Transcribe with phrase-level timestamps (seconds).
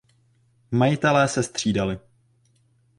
[0.71, 1.99] Majitelé se střídali.